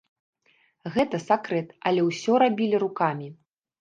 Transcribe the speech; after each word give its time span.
Гэта 0.95 1.19
сакрэт, 1.27 1.69
але 1.91 2.01
ўсё 2.09 2.41
рабілі 2.45 2.77
рукамі. 2.85 3.27